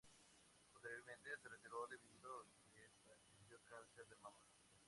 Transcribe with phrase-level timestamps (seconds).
[0.73, 4.41] Posteriormente, se retiró debido a que padeció cáncer de mama.